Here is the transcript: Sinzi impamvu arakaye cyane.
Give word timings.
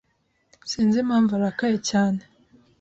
Sinzi 0.71 0.97
impamvu 1.03 1.31
arakaye 1.37 1.77
cyane. 1.89 2.21